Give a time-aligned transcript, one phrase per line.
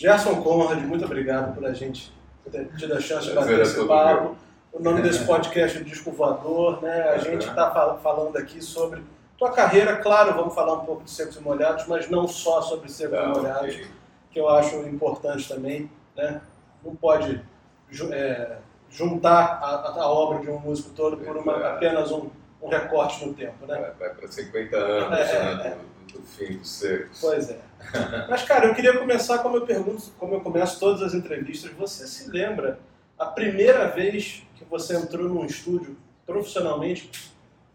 [0.00, 2.10] Gerson Conrad, muito obrigado por a gente
[2.50, 4.34] ter tido a chance de bater é esse papo.
[4.72, 7.02] O nome desse podcast é Disco Voador, né?
[7.10, 7.70] A gente está
[8.02, 9.02] falando aqui sobre
[9.36, 12.88] tua carreira, claro, vamos falar um pouco de Secos e Molhados, mas não só sobre
[12.90, 13.86] Secos Ah, e Molhados, ok.
[14.30, 16.40] que eu acho importante também, né?
[16.82, 17.38] Não pode
[18.10, 18.56] é,
[18.88, 21.72] juntar a, a obra de um músico todo por uma, É.
[21.72, 22.30] apenas um,
[22.62, 23.78] um recorte no tempo, né?
[23.78, 27.18] Vai, vai para 50 anos É, né, do, do fim dos secos.
[27.20, 27.60] Pois é.
[28.28, 31.70] Mas, cara, eu queria começar como eu pergunto, como eu começo todas as entrevistas.
[31.72, 32.78] Você se lembra
[33.18, 35.96] a primeira vez que você entrou num estúdio
[36.26, 37.10] profissionalmente?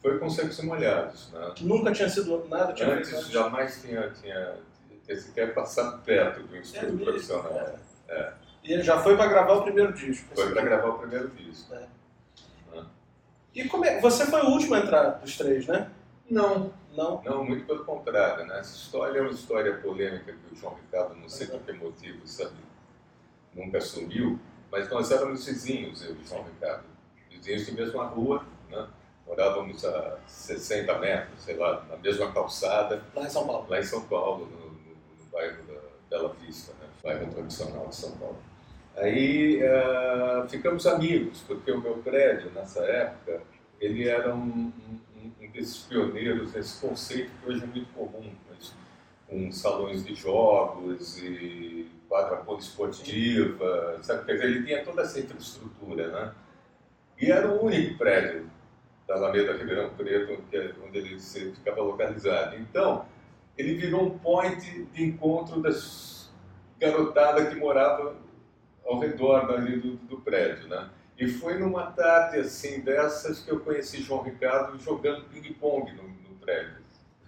[0.02, 1.31] Foi com secos e molhados.
[1.31, 1.53] Né?
[1.62, 4.55] Nunca tinha sido nada, tinha Antes, feito jamais tinha, tinha,
[5.04, 7.79] tinha sequer passado perto de um É estúdio mesmo, profissional.
[8.07, 8.34] é.
[8.63, 10.27] E já foi para gravar o primeiro disco.
[10.34, 11.76] Foi para gravar o primeiro disco.
[13.54, 14.02] E como é?
[14.02, 15.90] Você foi o último a entrar dos três, né?
[16.29, 17.22] Não, Não?
[17.23, 18.45] não, muito pelo contrário.
[18.45, 18.59] Né?
[18.59, 22.26] Essa história é uma história polêmica que o João Ricardo, não sei por que motivo,
[22.27, 22.55] sabe,
[23.54, 24.40] nunca assumiu,
[24.71, 26.84] mas nós éramos vizinhos, eu e o João Ricardo.
[27.29, 28.87] Vizinhos de mesma rua, né?
[29.27, 33.65] morávamos a 60 metros, sei lá, na mesma calçada, Lá em São Paulo.
[33.70, 36.87] lá em São Paulo, no, no- no bairro da Bela Vista, né?
[37.04, 38.37] bairro tradicional de São Paulo.
[38.98, 43.41] Aí eh, ficamos amigos, porque o meu prédio, nessa época,
[43.82, 44.99] ele era um, um-
[45.40, 48.73] um desses pioneiros nesse conceito que hoje é muito comum, mas
[49.27, 54.26] com salões de jogos e quadra poliesportiva, sabe?
[54.26, 56.34] Quer dizer, ele tinha toda essa infraestrutura, né?
[57.20, 58.49] E era o único prédio
[59.07, 62.55] da Alameda Ribeirão Preto é onde ele ficava localizado.
[62.57, 63.05] Então,
[63.57, 66.34] ele virou um point de encontro das
[66.79, 68.16] garotada que morava
[68.85, 70.90] ao redor do, do prédio, né?
[71.18, 76.35] E foi numa tarde assim dessas que eu conheci João Ricardo jogando ping-pong no, no
[76.40, 76.84] prédio.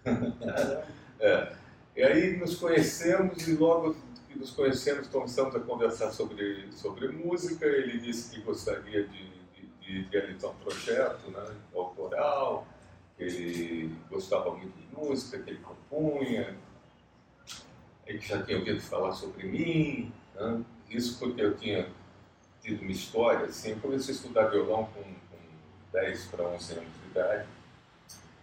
[1.20, 1.52] É.
[1.96, 3.96] E aí nos conhecemos e logo
[4.28, 7.66] que nos conhecemos começamos a conversar sobre, sobre música.
[7.66, 11.44] Ele disse que gostaria de, de, de realizar um projeto né,
[11.76, 12.68] autoral,
[13.18, 16.56] que ele gostava muito de música, que ele compunha,
[18.06, 20.12] e que já tinha ouvido falar sobre mim.
[20.36, 20.62] né.
[20.88, 21.90] Isso porque eu tinha
[22.67, 25.38] tido uma história, assim, eu comecei a estudar violão com, com
[25.94, 27.47] 10 para 11 anos de idade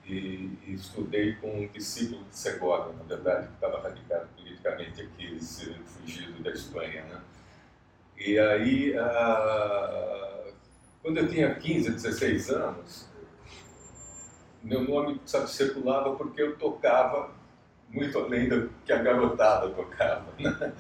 [0.07, 5.39] e, e estudei com um discípulo de Segovia, na verdade, que estava radicado politicamente aqui,
[5.87, 7.21] fugido da Espanha, né?
[8.17, 10.45] E aí, ah,
[11.03, 13.09] quando eu tinha 15, 16 anos,
[14.63, 17.31] meu nome, sabe, circulava porque eu tocava
[17.91, 20.73] muito além do que a garotada tocava, né?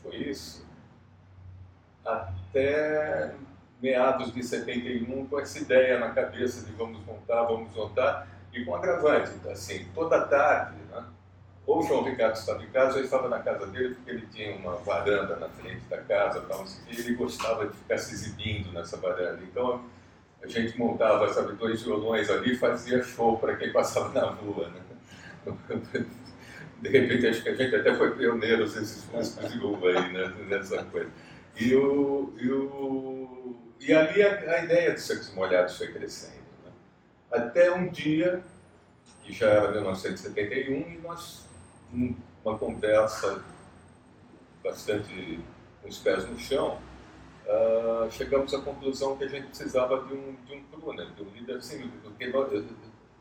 [0.00, 0.64] foi isso?
[2.04, 3.34] Até
[3.82, 8.76] meados de 71, com essa ideia na cabeça de vamos montar, vamos montar, e com
[8.76, 11.04] agravante, assim, toda tarde, né?
[11.66, 14.26] ou o João Ricardo estava em casa, ou eu estava na casa dele, porque ele
[14.28, 18.70] tinha uma varanda na frente da casa, tal, e ele gostava de ficar se exibindo
[18.72, 19.42] nessa varanda.
[19.42, 19.84] Então,
[20.42, 24.68] a gente montava, sabe, dois violões ali e fazia show para quem passava na rua,
[24.68, 24.80] né?
[26.80, 30.32] De repente, acho que a gente até foi pioneiro, esses músicos de rua aí, né?
[30.48, 31.10] Nessa coisa.
[31.56, 36.34] E, o, e, o, e ali a, a ideia de Secos Molhados foi crescendo.
[36.64, 36.70] Né?
[37.32, 38.44] Até um dia,
[39.24, 41.48] que já era 1971, e nós,
[41.92, 43.42] numa conversa
[44.62, 45.40] bastante
[45.82, 46.78] com os pés no chão,
[47.48, 51.30] uh, chegamos à conclusão que a gente precisava de um, de um crooner, de um
[51.30, 52.64] líder assim, porque nós,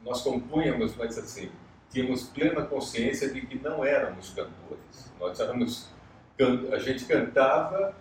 [0.04, 1.50] nós compunhamos, mas assim,
[1.90, 5.12] tínhamos plena consciência de que não éramos cantores.
[5.20, 5.90] Nós éramos,
[6.72, 7.96] a gente cantava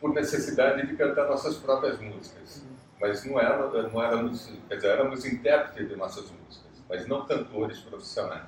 [0.00, 2.64] por necessidade de cantar nossas próprias músicas,
[3.00, 6.70] mas não, era, não éramos, quer dizer, éramos intérpretes de nossas músicas.
[6.88, 8.44] mas não cantores profissionais.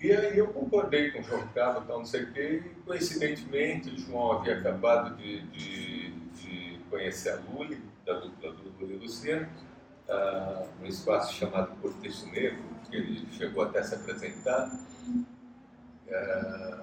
[0.00, 3.90] E aí eu concordei com o João Ricardo, tal, não sei o quê, e coincidentemente
[3.90, 9.46] o João havia acabado de, de, de conhecer a Lully, da dupla do Lully Luciano,
[10.08, 14.72] uh, num espaço chamado Cortiço Negro, que ele chegou até se apresentar.
[16.08, 16.80] Uh,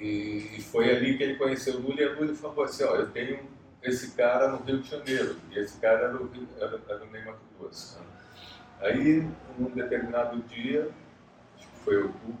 [0.00, 3.08] e, foi ali que ele conheceu o Lula e a Lula falou assim, ó, eu
[3.12, 3.38] tenho
[3.80, 6.28] esse cara no Rio de Janeiro, e esse cara era o,
[6.58, 8.00] era, era o Mato Grosso.
[8.80, 9.24] Aí,
[9.56, 10.90] num determinado dia,
[11.84, 12.38] foi outubro,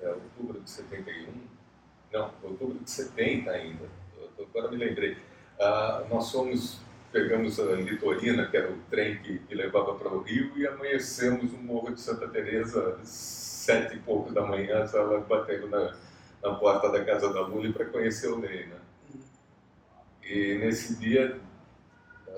[0.00, 1.32] é, outubro de 71,
[2.12, 3.88] não, outubro de 70 ainda,
[4.38, 5.16] agora me lembrei,
[5.58, 6.80] ah, nós fomos,
[7.10, 11.52] pegamos a Litorina, que era o trem que, que levava para o Rio, e amanhecemos
[11.52, 15.94] no Morro de Santa Teresa sete e pouco da manhã, estava batendo na,
[16.42, 18.76] na porta da casa da Lully para conhecer o Ney, né?
[20.24, 21.40] E nesse dia,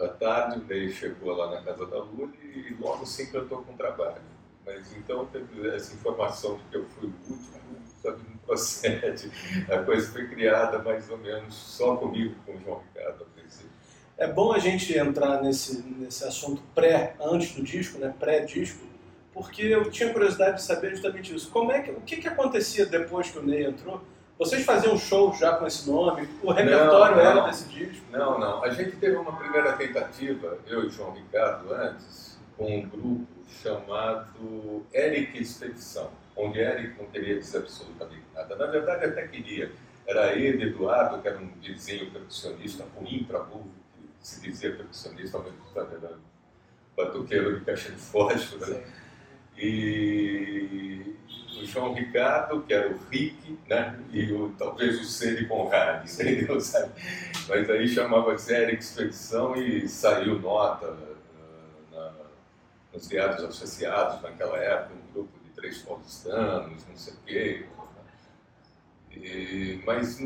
[0.00, 3.72] à tarde, o Ney chegou lá na casa da Lully e logo se encantou com
[3.72, 4.33] o trabalho.
[4.66, 7.60] Mas então teve essa informação de que eu fui o último,
[8.02, 9.30] sabe, não procede.
[9.70, 13.70] A coisa foi criada mais ou menos só comigo, com o João Ricardo, a princípio.
[14.16, 18.84] É bom a gente entrar nesse, nesse assunto pré, antes do disco, né, pré-disco,
[19.32, 21.50] porque eu tinha curiosidade de saber justamente isso.
[21.50, 24.00] Como é que, o que, que acontecia depois que o Ney entrou?
[24.38, 26.28] Vocês faziam shows já com esse nome?
[26.42, 28.04] O repertório não, não, era desse disco?
[28.10, 28.64] Não, não.
[28.64, 33.26] A gente teve uma primeira tentativa, eu e João Ricardo antes, com um grupo
[33.62, 38.56] chamado Eric Expedição, onde Eric não queria dizer absolutamente nada.
[38.56, 39.72] Na verdade, até queria.
[40.06, 43.70] Era ele, Eduardo, que era um vizinho percussionista, ruim para burro,
[44.20, 46.18] que se dizia percussionista, tempo era
[46.96, 48.70] batuqueiro de caixa de fósforo.
[48.70, 48.84] Né?
[49.56, 51.14] e
[51.60, 53.98] o João Ricardo, que era o Rick, né?
[54.12, 56.60] e o, talvez o Ceri Conrad, entendeu?
[56.60, 56.92] Sabe?
[57.48, 61.13] Mas aí chamava-se Eric Expedição e saiu nota
[62.94, 67.66] nos diários associados naquela época, um grupo de três paulistanos, não sei o quê.
[69.10, 70.18] E, mas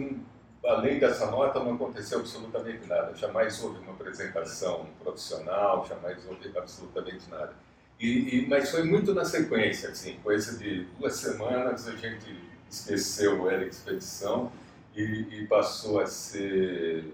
[0.65, 7.29] além dessa nota não aconteceu absolutamente nada, jamais houve uma apresentação profissional, jamais houve absolutamente
[7.31, 7.55] nada.
[7.99, 12.38] E, e, mas foi muito na sequência, assim, coisa de duas semanas a gente
[12.70, 14.53] esqueceu o Era Expedição
[14.94, 17.12] e, e, passou a ser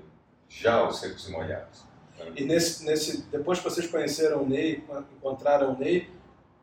[0.49, 1.85] já os Secos e Molhados.
[2.37, 4.82] E nesse, nesse, depois que vocês conheceram o Ney,
[5.17, 6.11] encontraram o Ney,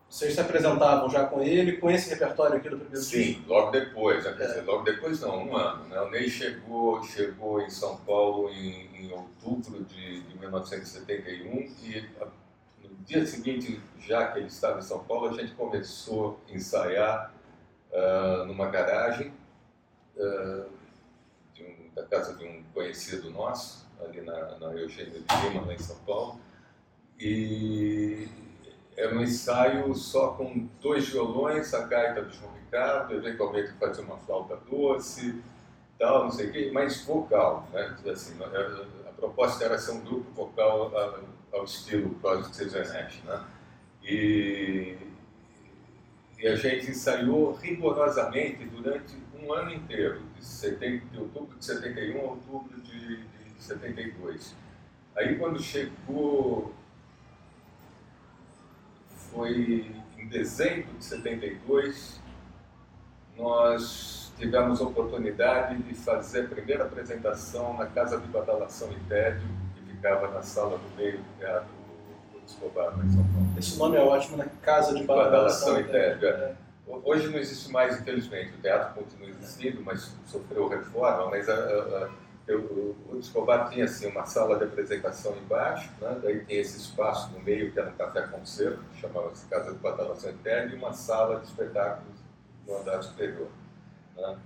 [0.10, 3.44] vocês se apresentavam já com ele, com esse repertório aqui do primeiro Sim, disco?
[3.48, 5.86] logo depois, quer dizer, logo depois não, um ano.
[5.86, 6.02] Né?
[6.02, 11.48] O Ney chegou, chegou em São Paulo em, em outubro de, de 1971
[11.84, 12.06] e
[13.06, 17.34] dia seguinte, já que ele estava em São Paulo, a gente começou a ensaiar
[17.92, 19.34] uh, numa garagem
[20.16, 20.66] uh,
[21.60, 25.80] um, da casa de um conhecido nosso, ali na, na Eugênio de Lima, lá em
[25.80, 26.40] São Paulo.
[27.20, 28.28] E
[28.98, 34.18] era um ensaio só com dois violões, a gaita do João Ricardo, eventualmente fazer uma
[34.18, 35.42] flauta doce,
[35.98, 37.96] tal, não sei o quê, mas vocal, né?
[38.12, 40.92] Assim, a proposta era ser um grupo vocal
[41.54, 42.80] ao estilo Cosmic Season
[43.26, 43.46] né?
[44.04, 44.98] E,
[46.40, 52.20] e a gente ensaiou rigorosamente durante um ano inteiro, de, 70, de outubro de 71
[52.20, 54.56] a outubro de, de 72.
[55.16, 56.74] Aí quando chegou,
[59.32, 62.22] foi em dezembro de 72,
[63.38, 69.48] nós tivemos a oportunidade de fazer a primeira apresentação na Casa de Badalação e Tédio,
[69.88, 71.82] ficava na sala do meio do teatro
[72.46, 73.48] Escobar, em São Paulo.
[73.58, 74.48] Esse nome é ótimo, né?
[74.62, 76.28] Casa de Badalação e Tédio.
[76.28, 76.56] É.
[76.88, 78.54] Hoje não existe mais, infelizmente.
[78.54, 81.30] O teatro continua existindo, mas sofreu reforma.
[81.30, 82.10] Mas a, a,
[82.48, 86.20] eu, o Escobar tinha assim, uma sala de apresentação embaixo, né?
[86.22, 90.32] daí tem esse espaço no meio que era um café-concerto, que chamava-se Casa de Badalação
[90.32, 92.18] e Tédio, e uma sala de espetáculos
[92.68, 93.48] no andar superior.
[94.18, 94.38] Né?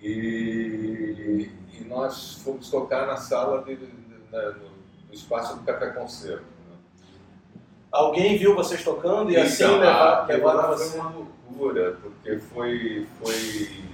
[0.00, 3.92] E, e, nós fomos tocar na sala de, de, de,
[4.30, 6.42] no, espaço do Café Concerto.
[6.68, 6.76] Né?
[7.90, 10.90] Alguém viu vocês tocando e assim então, assim levar, levaram você?
[10.90, 13.91] Foi uma loucura, porque foi, foi...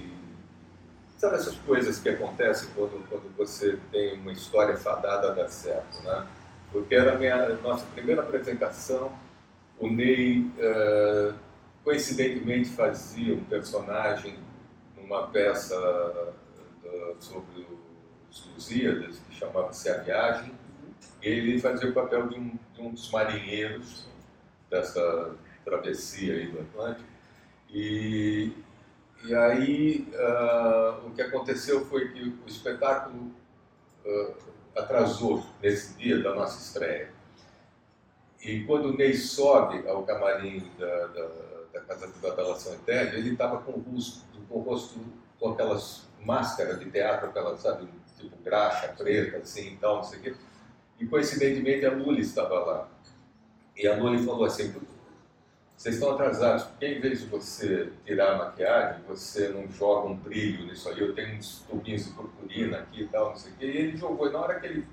[1.19, 6.01] Sabe essas coisas que acontecem quando, quando você tem uma história fadada a dar certo,
[6.01, 6.25] né?
[6.71, 9.11] Porque era a minha, nossa primeira apresentação,
[9.77, 11.33] o Ney, uh,
[11.83, 14.39] coincidentemente, fazia um personagem
[14.95, 15.77] numa peça
[16.85, 17.67] uh, sobre
[18.31, 20.53] os Lusíadas, que chamava-se A Viagem,
[21.21, 24.07] ele fazia o papel de um, de um dos marinheiros
[24.69, 25.35] dessa
[25.65, 27.09] travessia aí do Atlântico.
[27.69, 28.53] E,
[29.23, 33.31] e aí uh, o que aconteceu foi que o espetáculo
[34.05, 34.35] uh,
[34.75, 37.11] atrasou nesse dia da nossa estreia.
[38.41, 41.29] E quando o Ney sobe ao camarim da, da,
[41.73, 43.99] da Casa de Badalação Eterna, ele estava com, com
[44.49, 44.99] o rosto
[45.39, 50.19] com aquelas máscaras de teatro, aquelas, sabe, tipo graxa preta, assim e tal, não sei
[50.19, 50.35] o quê.
[50.99, 52.89] E coincidentemente a Luli estava lá.
[53.75, 54.73] E a Luli falou assim:
[55.79, 60.13] vocês estão atrasados, porque em vez de você tirar a maquiagem, você não joga um
[60.13, 63.55] brilho nisso aí, eu tenho uns tubinhos de purpurina aqui e tal, não sei o
[63.55, 63.65] quê.
[63.65, 64.85] E ele jogou, e na hora que ele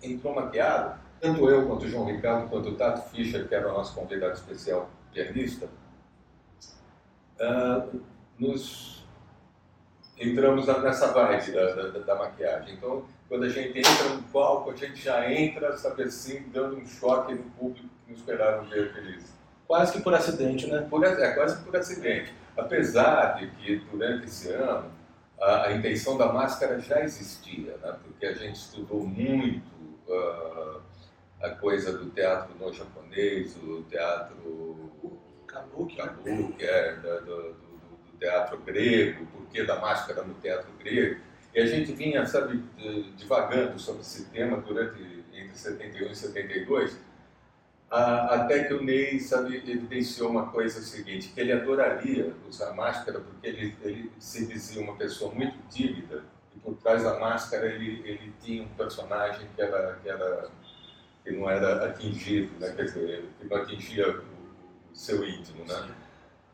[0.00, 3.72] entrou maquiado, tanto eu quanto o João Ricardo, quanto o Tato Fischer, que era o
[3.72, 5.68] nosso convidado especial pianista,
[7.40, 8.00] uh,
[8.38, 9.04] nos
[10.16, 12.76] entramos nessa vibe da, da, da, maquiagem.
[12.76, 16.86] Então, quando a gente entra no palco, a gente já entra, sabe assim, dando um
[16.86, 19.34] choque no público que não esperaram ver aqueles.
[19.66, 20.86] Quase que por acidente, né?
[20.88, 22.32] Por, é, quase por acidente.
[22.56, 24.90] Apesar de que, durante esse ano,
[25.40, 27.96] a, a intenção da máscara já existia, né?
[28.02, 29.62] porque a gente estudou muito
[30.08, 30.80] uh,
[31.42, 34.90] a coisa do teatro no japonês, o teatro
[35.46, 41.20] kabuki, kabuki é, do, do, do, teatro grego, por que da máscara no teatro grego.
[41.54, 42.62] E a gente vinha, sabe,
[43.16, 46.98] divagando sobre esse tema durante entre 71 e 72,
[47.90, 53.46] até que o Ney, sabe, evidenciou uma coisa seguinte, que ele adoraria usar máscara porque
[53.46, 56.24] ele, ele se dizia uma pessoa muito tímida
[56.54, 60.50] e por trás da máscara ele, ele tinha um personagem que era, que era
[61.22, 62.72] que não era atingido, né?
[62.76, 65.88] quer dizer, que não atingia o, o seu íntimo, né?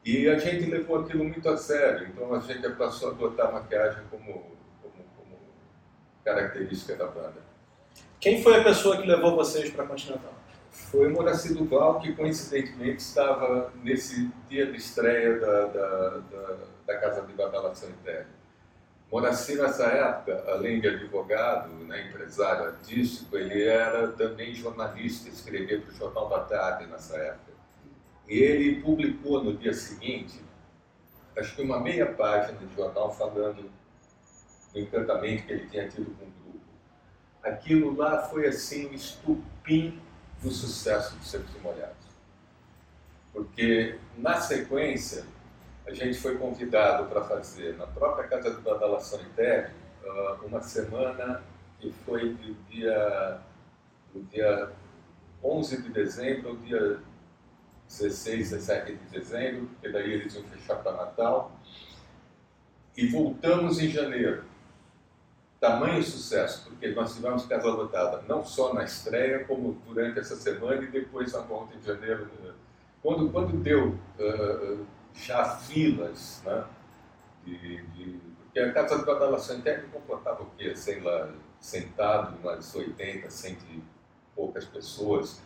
[0.03, 3.53] E a gente levou aquilo muito a sério, então a gente passou a adotar a
[3.53, 4.33] maquiagem como,
[4.83, 5.39] como, como
[6.25, 7.37] característica da banda.
[8.19, 10.42] Quem foi a pessoa que levou vocês para a Continental?
[10.73, 17.21] Foi Moraci Duval, que coincidentemente estava nesse dia de estreia da, da, da, da Casa
[17.27, 18.31] de Badalação Interna.
[19.11, 25.91] Moraci, nessa época, além de advogado, né, empresário artístico, ele era também jornalista, escrevia para
[25.91, 27.53] o Jornal da Tarde nessa época.
[28.27, 30.41] E ele publicou no dia seguinte,
[31.37, 33.71] acho que uma meia página de jornal falando
[34.73, 36.67] do encantamento que ele tinha tido com o grupo.
[37.43, 40.01] Aquilo lá foi assim um estupim
[40.43, 41.97] do sucesso dos Secos e Molhados.
[43.33, 45.25] Porque, na sequência,
[45.87, 49.73] a gente foi convidado para fazer na própria Casa de Badalação Interna
[50.05, 51.43] ah, uma semana
[51.79, 53.41] que foi do dia,
[54.13, 54.71] do dia
[55.43, 57.01] 11 de dezembro ao dia
[57.89, 61.53] 16, 17 de dezembro, porque daí eles iam fechar para Natal.
[62.97, 64.45] E voltamos em janeiro.
[65.63, 70.83] Tamanho sucesso, porque nós tivemos casa lotada, não só na estreia, como durante essa semana
[70.83, 72.29] e depois na volta em janeiro.
[73.01, 76.65] Quando, quando deu uh, já filas, né?
[77.45, 80.75] De, de, porque a Casa de Badalação Interna comportava o quê?
[80.75, 81.29] Sei lá,
[81.61, 83.85] sentado, umas 80, 100 e
[84.35, 85.41] poucas pessoas,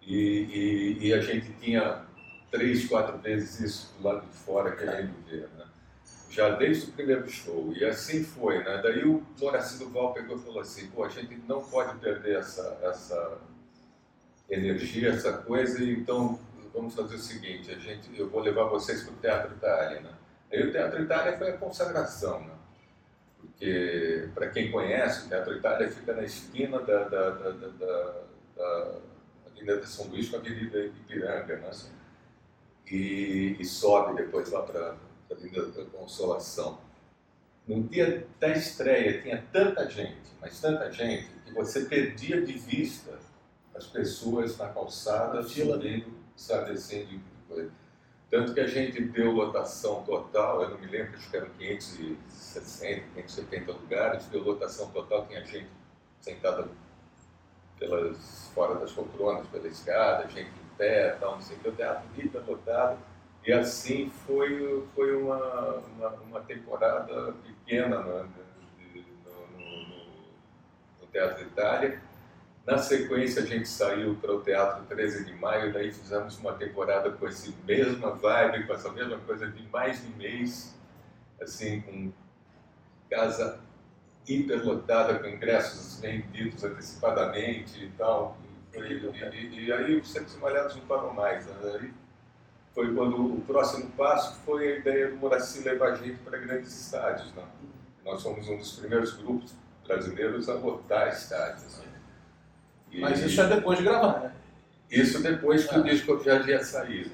[0.00, 2.06] e, e, e, a gente tinha
[2.50, 5.57] três, quatro vezes isso do lado de fora querendo ver, né?
[6.30, 8.80] Já desde o primeiro show, e assim foi, né?
[8.82, 12.78] Daí o Moraci Duval pegou e falou assim, pô, a gente não pode perder essa,
[12.82, 13.38] essa
[14.48, 16.38] energia, essa coisa, então
[16.72, 20.00] vamos fazer o seguinte, a gente, eu vou levar vocês para o Teatro Itália.
[20.00, 20.10] Né?
[20.52, 22.54] Aí o Teatro Itália foi a consagração, né?
[23.40, 28.14] porque, para quem conhece, o Teatro Itália fica na esquina da, da, da, da,
[28.56, 28.94] da
[29.46, 31.70] Avenida São Luís com a Avenida Ipiranga, né?
[32.90, 34.94] e, e sobe depois lá para
[35.30, 36.78] Avenida da Consolação.
[37.66, 43.18] No dia da estreia tinha tanta gente, mas tanta gente, que você perdia de vista
[43.74, 47.70] as pessoas na calçada subindo sabe assim, de coisa.
[48.30, 53.02] Tanto que a gente deu lotação total, eu não me lembro, acho que eram 560,
[53.14, 55.68] 570 lugares, deu lotação total, tinha gente
[56.20, 56.68] sentada
[57.78, 61.72] pelas, fora das poltronas, pela escada, gente em pé, tal, não sei o que, o
[61.72, 62.98] teatro hiper lotado.
[63.46, 68.28] E assim foi, foi uma, uma, uma temporada pequena no, no,
[69.56, 69.96] no,
[71.00, 72.00] no Teatro Itália,
[72.68, 77.10] na sequência, a gente saiu para o Teatro 13 de Maio, daí fizemos uma temporada
[77.10, 80.76] com essa mesma vibe, com essa mesma coisa de mais de mês,
[81.40, 82.12] assim, com
[83.08, 83.58] casa
[84.28, 88.36] hiperlotada, com ingressos vendidos antecipadamente e tal.
[88.74, 91.46] E, e, e aí os Secos Malhados não param mais.
[91.46, 91.90] Né?
[92.78, 96.80] Foi quando o próximo passo foi a ideia do Moraci levar a gente para grandes
[96.80, 97.34] estádios.
[97.34, 97.42] Né?
[98.04, 99.52] Nós somos um dos primeiros grupos
[99.84, 101.78] brasileiros a lotar estádios.
[101.78, 103.00] Né?
[103.00, 104.32] Mas isso é depois de gravar, né?
[104.88, 107.10] Isso depois que o disco já tinha saído.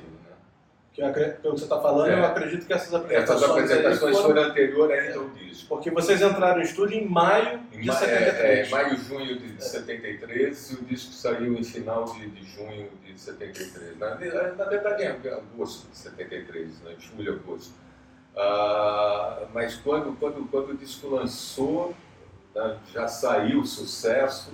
[0.96, 1.12] Né?
[1.12, 2.20] Que pelo que você está falando, é.
[2.20, 3.42] eu acredito que essas apresentações.
[3.42, 5.68] Essas apresentações foram, foram anteriores ainda ao disco.
[5.68, 8.38] Porque vocês entraram em estúdio em maio de ma 73.
[8.38, 12.44] É, é, maio, junho de, de 73 e o disco saiu em final de, de
[12.44, 13.98] junho de 73.
[13.98, 14.14] Na,
[14.54, 16.94] na verdade, em agosto de 73, né?
[16.98, 17.74] julho, agosto.
[18.36, 21.94] Ah, mas quando, quando, quando o disco lançou,
[22.54, 24.52] né, já saiu sucesso,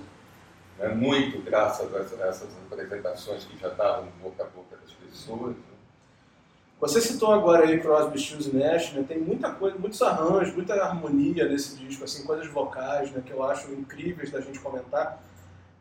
[0.77, 5.55] né, muito graças a essas apresentações que já estavam boca a boca das pessoas.
[6.81, 9.05] Você citou agora aí Crosby, Stills Nash, né?
[9.07, 13.21] Tem muita coisa, muitos arranjos, muita harmonia nesse disco, assim, coisas vocais, né?
[13.23, 15.21] Que eu acho incríveis da gente comentar.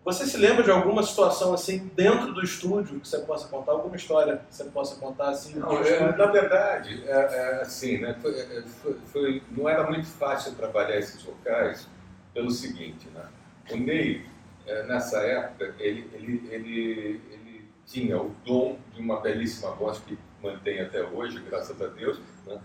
[0.04, 3.72] Você se lembra de alguma situação assim dentro do estúdio que você possa contar?
[3.72, 5.58] Alguma história que você possa contar assim?
[5.58, 8.14] Não, é, na verdade, é, é, assim, né?
[8.20, 11.88] Foi, é, foi, foi, não era muito fácil trabalhar esses vocais
[12.34, 13.26] pelo seguinte, né?
[13.70, 14.26] O Ney,
[14.66, 20.18] é, nessa época, ele, ele, ele, ele tinha o dom de uma belíssima voz que
[20.42, 22.60] mantém até hoje, graças a Deus, né?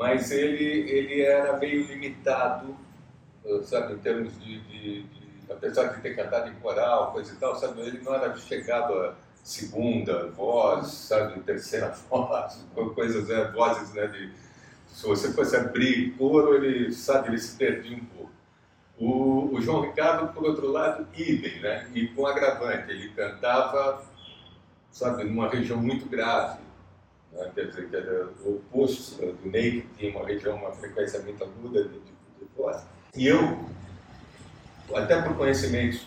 [0.00, 2.74] mas ele, ele era meio limitado,
[3.44, 7.36] eh, sabe, em termos de, de, de, apesar de ter cantado em coral, coisa e
[7.36, 13.92] tal, sabe, ele não era chegado a segunda voz, sabe, terceira voz, coisas, né, vozes,
[13.92, 14.32] né, de,
[14.88, 18.30] se você fosse abrir coro, ele, sabe, ele se perdia um pouco.
[18.98, 24.02] O, o João Ricardo, por outro lado, idem, né, e com agravante, ele cantava,
[24.90, 26.69] sabe, numa região muito grave,
[27.32, 27.50] né?
[27.54, 31.42] quer dizer, que era o oposto do Ney, que tinha uma região, uma frequência muito
[31.42, 32.84] aguda de, de, voz.
[33.16, 33.64] E eu,
[34.94, 36.06] até por conhecimentos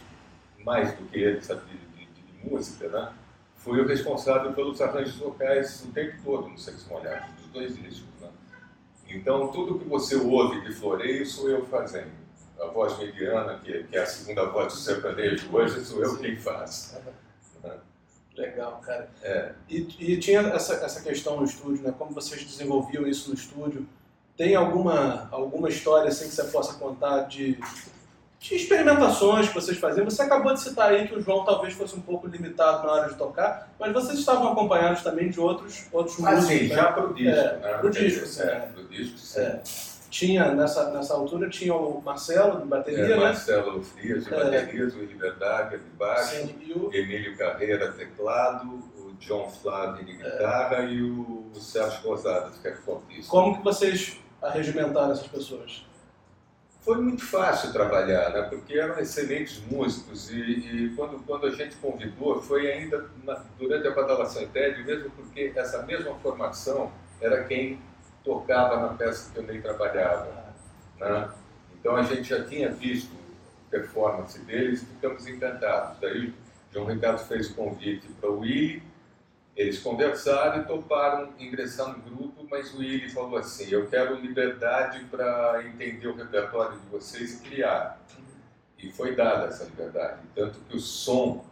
[0.64, 3.14] mais do que ele, sabe, de, de, de, música, né?
[3.58, 8.08] fui o responsável pelos arranjos vocais o tempo todo no Sexo Molhado, dos dois discos.
[8.22, 8.30] Né?
[9.08, 12.12] Então, tudo que você ouve de floreio sou eu fazendo.
[12.60, 16.38] A voz mediana, que, que é a segunda voz do sertanejo hoje, sou eu quem
[16.38, 16.98] faz.
[18.36, 19.10] Legal, cara.
[19.22, 19.52] É.
[19.70, 21.94] E, e tinha essa, essa questão no estúdio, né?
[21.98, 23.88] Como vocês desenvolviam isso no estúdio?
[24.36, 27.60] Tem alguma, alguma história assim que você possa contar de,
[28.40, 30.06] de experimentações que vocês faziam?
[30.06, 33.10] Você acabou de citar aí que o João talvez fosse um pouco limitado na hora
[33.10, 36.58] de tocar, mas vocês estavam acompanhados também de outros, outros ah, músicos.
[36.58, 36.76] Sim, né?
[36.76, 37.78] já pro disco, é, né?
[37.78, 38.42] Pro disco, sim.
[38.42, 39.40] É, pro disco, sim.
[39.40, 39.62] É
[40.14, 43.16] tinha, nessa, nessa altura, tinha o Marcelo de bateria, é, né?
[43.16, 44.38] Marcelo Frias de é.
[44.38, 46.94] baterias, o Willi Verdaga de baixo, Sim, o...
[46.94, 50.90] Emílio Carreira teclado, o John Flávio de guitarra é.
[50.92, 53.28] e o Sérgio Rosadas, que é fortíssimo.
[53.28, 55.84] Como que vocês arregimentaram essas pessoas?
[56.82, 58.44] Foi muito fácil trabalhar, né?
[58.44, 63.88] porque eram excelentes músicos e, e quando, quando a gente convidou, foi ainda na, durante
[63.88, 67.80] a badalação TED, mesmo porque essa mesma formação era quem
[68.24, 70.54] tocava na peça que eu nem trabalhava.
[71.00, 71.30] Né?
[71.80, 73.12] Então a gente já tinha visto
[73.70, 76.00] performance deles e ficamos encantados.
[76.00, 76.34] Daí o
[76.72, 78.84] João Ricardo fez convite para o Willy,
[79.56, 85.04] eles conversaram e toparam ingressar no grupo, mas o Willy falou assim: Eu quero liberdade
[85.06, 88.02] para entender o repertório de vocês e criar.
[88.80, 90.22] E foi dada essa liberdade.
[90.36, 91.46] Tanto que o som,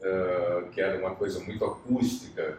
[0.00, 2.58] uh, que era uma coisa muito acústica,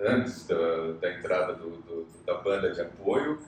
[0.00, 3.38] antes da, da entrada do, do, da banda de apoio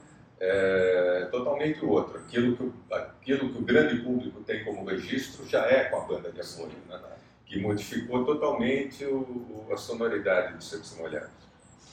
[0.41, 2.19] é totalmente outro.
[2.19, 6.01] Aquilo que, o, aquilo que o grande público tem como registro já é com a
[6.01, 7.01] banda de apoio, né?
[7.45, 11.31] que modificou totalmente o, a sonoridade do Sexo Molhado.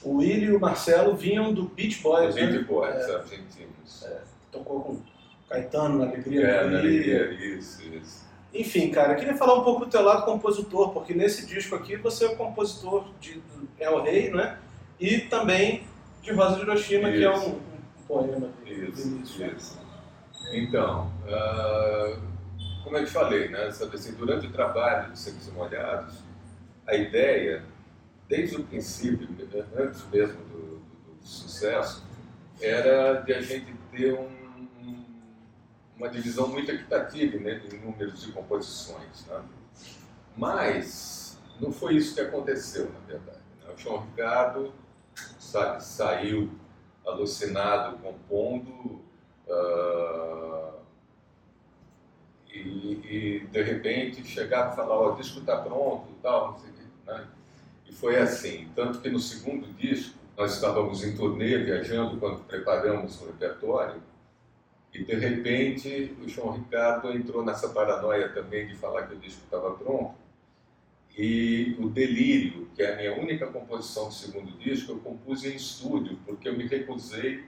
[0.03, 2.47] O Willi e o Marcelo vinham do Beach Boys, do né?
[2.47, 4.03] Beach Boys, é, argentinos.
[4.03, 5.01] É, tocou com
[5.49, 6.45] Caetano na Alegria.
[6.45, 8.24] É, na Alegria, isso, isso.
[8.55, 11.97] Enfim, cara, eu queria falar um pouco do teu lado compositor, porque nesse disco aqui
[11.97, 13.43] você é o compositor de
[13.77, 14.57] El Rei, né?
[14.97, 15.85] E também
[16.21, 17.17] de Rosa de Hiroshima, isso.
[17.17, 17.59] que é um, um
[18.07, 19.77] poema isso, isso.
[20.53, 22.17] Então, uh,
[22.85, 23.69] como eu te falei, né?
[23.71, 26.15] Sabe assim, durante o trabalho de Secos e Molhados,
[26.87, 27.61] a ideia,
[28.29, 29.27] desde o princípio,
[29.77, 32.05] antes mesmo do, do, do sucesso,
[32.61, 34.34] era de a gente ter um
[35.97, 39.25] uma divisão muito equitativa né, em números de composições.
[39.27, 39.41] Né?
[40.35, 43.39] Mas não foi isso que aconteceu, na verdade.
[43.63, 43.73] Né?
[43.73, 44.73] O João Ricardo
[45.39, 46.51] sabe, saiu
[47.05, 49.01] alucinado, compondo,
[49.47, 50.73] uh,
[52.49, 56.73] e, e, de repente chegava e falava: o disco está pronto, tal, não sei o
[56.73, 56.83] quê.
[57.07, 57.27] Né?
[57.87, 58.69] E foi assim.
[58.75, 64.01] Tanto que no segundo disco, nós estávamos em turnê, viajando, quando preparamos o repertório
[64.95, 69.41] e de repente o João Ricardo entrou nessa paranoia também de falar que o disco
[69.43, 70.15] estava pronto.
[71.17, 75.55] E o Delírio, que é a minha única composição do segundo disco, eu compus em
[75.55, 77.43] estúdio, porque eu me recusei,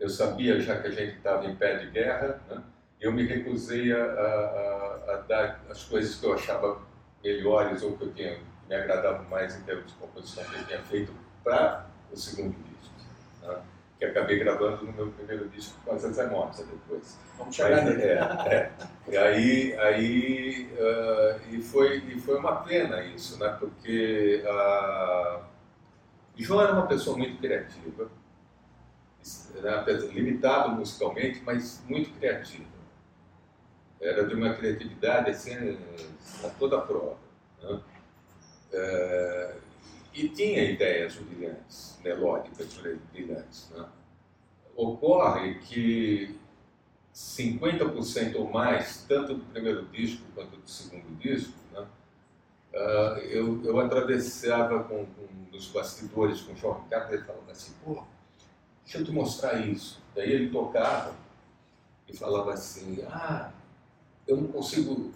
[0.00, 2.62] eu sabia já que a gente estava em pé de guerra, né?
[3.00, 6.80] eu me recusei a, a, a, dar as coisas que eu achava
[7.22, 10.82] melhores ou que eu tinha, me agradavam mais em termos de composição que eu tinha
[10.82, 12.94] feito para o segundo disco,
[13.42, 13.62] né?
[13.98, 17.18] Que acabei gravando no meu primeiro disco com a Zezé Mota depois.
[17.38, 18.12] Vamos chegar Mas, é,
[18.48, 18.72] é.
[19.08, 23.56] E aí, aí uh, e, foi, e foi uma pena isso, né?
[23.58, 25.42] porque uh,
[26.36, 28.10] João era uma pessoa muito criativa,
[29.62, 29.84] né?
[30.12, 32.74] limitado musicalmente, mas muito criativa.
[34.00, 35.78] Era de uma criatividade assim,
[36.44, 37.16] a toda prova.
[37.62, 37.80] Né?
[38.72, 39.63] Uh,
[40.14, 42.78] e tinha ideias brilhantes, melódicas
[43.12, 43.68] brilhantes.
[43.70, 43.84] Né?
[44.76, 46.38] Ocorre que
[47.12, 51.86] 50% ou mais, tanto do primeiro disco quanto do segundo disco, né?
[52.72, 57.52] Uh, eu, eu atravessava com, com os bastidores com o João Ricardo e ele falava
[57.52, 58.02] assim, pô,
[58.82, 60.02] deixa eu te mostrar isso.
[60.12, 61.14] Daí ele tocava
[62.08, 63.52] e falava assim, ah,
[64.26, 65.12] eu não consigo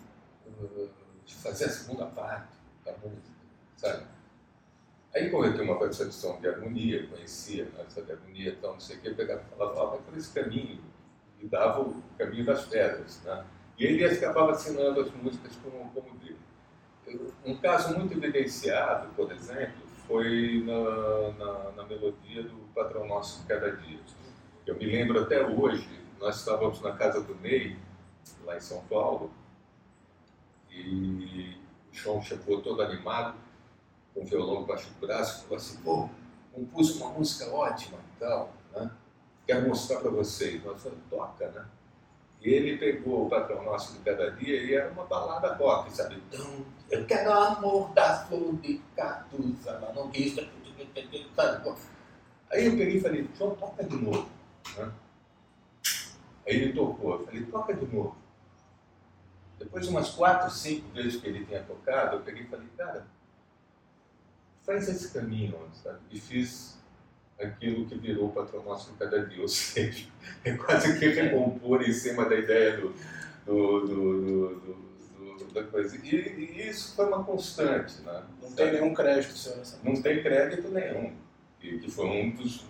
[0.46, 0.88] uh,
[1.26, 3.34] fazer a segunda parte da música,
[3.76, 4.17] sabe?
[5.18, 8.81] Aí, como eu tinha uma percepção de harmonia, conhecia né, essa de harmonia, então, não
[8.81, 10.78] sei o que, pegava e falava, ah, vai por esse caminho,
[11.40, 13.20] e dava o caminho das pedras.
[13.24, 13.44] Né?
[13.76, 16.38] E ele acabava assinando as músicas como, como dele.
[17.44, 23.72] Um caso muito evidenciado, por exemplo, foi na, na, na melodia do Patrão Nosso Cada
[23.72, 23.98] Dia.
[24.64, 25.88] Eu me lembro até hoje,
[26.20, 27.76] nós estávamos na casa do Ney,
[28.44, 29.33] lá em São Paulo,
[30.70, 31.57] e
[31.90, 33.37] o João chegou todo animado,
[34.14, 36.09] com o violão baixo do braço, falou assim, pô,
[36.53, 38.90] compus uma música ótima e tal, né?
[39.47, 40.62] quero mostrar para vocês.
[40.62, 41.64] Nós falamos, toca, né?
[42.40, 46.23] E ele pegou o patrão nosso de cada dia e era uma balada rock, sabe?
[46.29, 50.38] Então, eu quero amor da flor de cactus, ela não quis?
[52.51, 54.29] Aí eu peguei e falei, João, toca de novo.
[54.77, 54.92] Né?
[56.47, 58.16] Aí ele tocou, eu falei, toca de novo.
[59.59, 63.05] Depois de umas quatro, cinco vezes que ele tinha tocado, eu peguei e falei, cara,
[64.68, 65.98] faz esse caminho, sabe?
[66.11, 66.76] E fiz
[67.40, 70.07] aquilo que virou o patronato de cada dia, ou seja,
[70.44, 72.94] é quase que recompor em cima da ideia do,
[73.46, 74.88] do, do, do
[75.54, 75.96] da coisa.
[75.96, 78.02] E, e, isso foi uma constante.
[78.02, 78.22] Né?
[78.42, 79.62] Não tem nenhum crédito, senhor.
[79.83, 81.14] Não tem crédito nenhum.
[81.62, 82.66] E que foi um dos,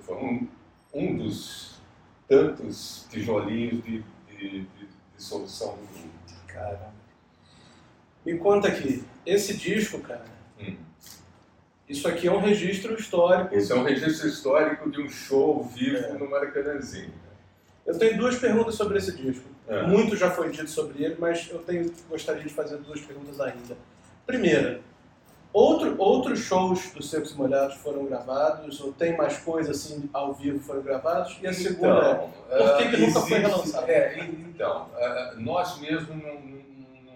[0.00, 0.48] foi, um,
[0.94, 1.78] um dos
[2.26, 6.12] tantos tijolinhos de, de, de, de solução do mundo.
[6.46, 6.94] Caramba.
[8.24, 10.37] Me conta aqui, esse disco, cara,
[11.88, 13.54] isso aqui é um registro histórico.
[13.56, 16.12] Isso é um registro histórico de um show vivo é.
[16.12, 17.12] no Maracanãzinho.
[17.86, 19.44] Eu tenho duas perguntas sobre esse disco.
[19.66, 19.86] É.
[19.86, 23.76] Muito já foi dito sobre ele, mas eu tenho, gostaria de fazer duas perguntas ainda.
[24.26, 24.80] Primeira,
[25.50, 28.78] outro, outros shows dos Secos Molhados foram gravados?
[28.80, 31.38] Ou tem mais coisas assim ao vivo foram gravados?
[31.42, 33.90] E a segunda então, é, por que, que uh, nunca foi relançado?
[33.90, 36.40] É, então, uh, nós mesmos não,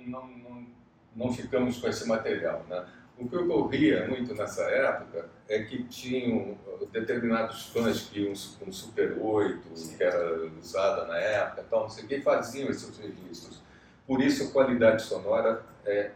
[0.07, 0.67] não, não,
[1.15, 2.65] não ficamos com esse material.
[2.71, 2.83] Né?
[3.19, 6.57] O que ocorria muito nessa época é que tinham
[6.91, 12.05] determinados fãs que iam com Super 8, que era usada na época, tal, não sei
[12.05, 13.63] o que, faziam esses registros.
[14.07, 16.11] Por isso a qualidade sonora é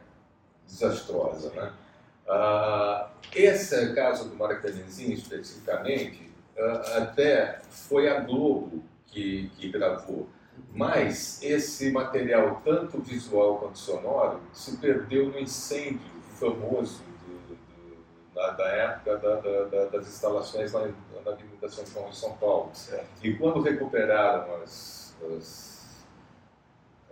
[0.67, 1.51] desastrosa.
[1.51, 1.73] Né?
[2.29, 10.29] Ah, esse caso do Maracanãzinho, especificamente, ah, até foi a Globo que, que gravou.
[10.73, 17.03] Mas esse material, tanto visual quanto sonoro, se perdeu no incêndio famoso
[18.35, 20.87] da, da, época da, da, das instalações lá
[21.25, 22.71] na Avenida São João, em São Paulo.
[22.75, 23.09] Certo.
[23.23, 26.07] E quando recuperaram as, as,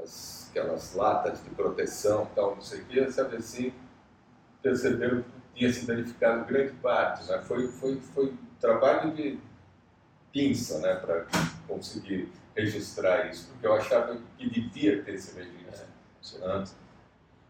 [0.02, 3.72] as, aquelas latas de proteção, tal, não sei o que, sabe assim,
[4.62, 7.26] perceberam que tinha se danificado grande parte.
[7.30, 7.40] Né?
[7.42, 9.38] Foi, foi, foi trabalho de
[10.30, 11.26] pinça né, para
[11.66, 16.44] conseguir registrar isso, porque eu achava que devia ter esse registro.
[16.44, 16.58] É.
[16.58, 16.64] Né?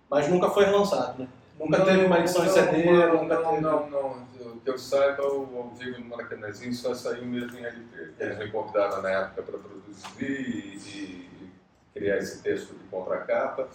[0.08, 1.28] Mas nunca foi relançado, né?
[1.58, 2.84] Nunca não, teve uma edição em CD?
[2.84, 3.60] Não, nunca não, teve...
[3.60, 4.34] não, não.
[4.64, 8.12] Que eu saiba, o ao vivo no Maracanãzinho só saiu mesmo em LP.
[8.18, 11.50] Eles me convidaram na época para produzir e, e,
[11.92, 13.68] criar esse texto de contracapa.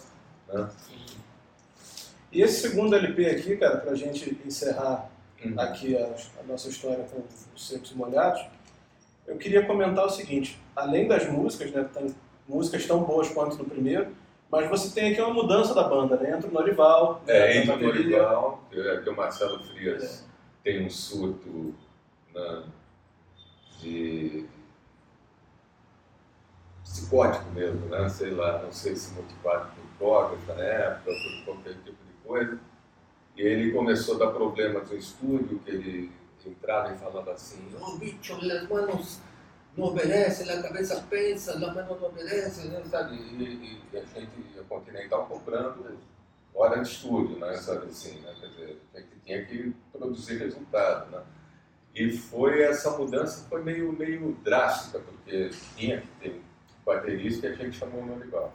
[0.48, 0.68] Né?
[2.32, 5.08] E esse segundo LP aqui, cara, para a gente encerrar
[5.44, 5.60] uhum.
[5.60, 6.06] aqui a,
[6.40, 7.22] a, nossa história com
[7.54, 8.44] os secos molhados,
[9.26, 12.14] eu queria comentar o seguinte: além das músicas, né, tem
[12.48, 14.08] músicas tão boas quanto no primeiro,
[14.50, 16.36] mas você tem aqui uma mudança da banda, né?
[16.36, 17.22] Entra o Norival.
[17.26, 20.24] É, entra o Norival, que o Marcelo Frias é.
[20.64, 21.74] tem um surto
[22.34, 22.62] né,
[23.78, 24.46] de
[26.82, 28.08] psicótico mesmo, né?
[28.08, 32.58] Sei lá, não sei se motivado por drogas na época, por qualquer tipo de coisa.
[33.36, 36.12] E ele começou a dar problemas no estúdio, que ele
[36.44, 38.36] entrava e falava assim, oh bicho,
[38.68, 39.20] manos
[39.80, 43.16] não obedece, a cabeça pensa, a mão não obedece, né, sabe?
[43.16, 45.98] E, e, a gente, a Continental comprando
[46.54, 48.34] hora de estúdio, né, sabe assim, né?
[48.40, 51.10] Quer dizer, a gente tinha que produzir resultado.
[51.10, 51.22] Né?
[51.94, 57.52] E foi essa mudança foi meio, meio drástica, porque tinha que ter um baterista e
[57.52, 58.52] a gente chamou o Norival.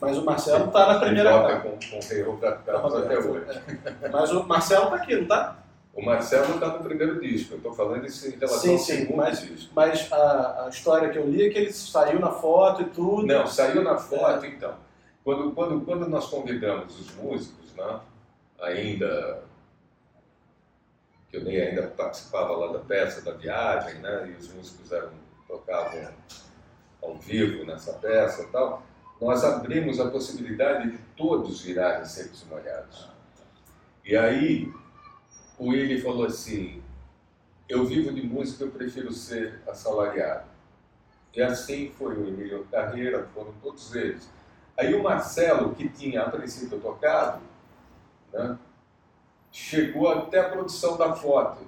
[0.00, 1.60] Mas o Marcelo está na primeira etapa.
[1.60, 3.62] com, com o Rei Carlos até hoje.
[4.00, 4.08] É.
[4.08, 5.58] Mas o Marcelo está aqui, não está?
[5.98, 9.16] O Marcelo está no primeiro disco, eu estou falando isso em relação sim, ao segundo
[9.16, 9.72] mas, disco.
[9.74, 13.26] Mas a, a, história que eu li é que ele saiu na foto e tudo.
[13.26, 14.48] Não, saiu na foto, é.
[14.48, 14.76] então.
[15.24, 17.98] Quando, quando, quando nós convidamos os músicos, né,
[18.60, 19.42] ainda
[21.28, 25.10] que eu nem ainda participava lá da peça, da viagem, né, e os músicos eram,
[25.48, 26.12] tocavam
[27.02, 28.84] ao vivo nessa peça e tal,
[29.20, 33.08] nós abrimos a possibilidade de todos virarem secos e molhados.
[34.04, 34.72] E aí,
[35.58, 36.82] o Willi falou assim:
[37.68, 40.46] Eu vivo de música, eu prefiro ser assalariado.
[41.34, 44.28] E assim foi o Emílio Carreira, foram todos eles.
[44.76, 47.40] Aí o Marcelo, que tinha a princípio tocado,
[48.32, 48.58] né,
[49.50, 51.66] chegou até a produção da foto.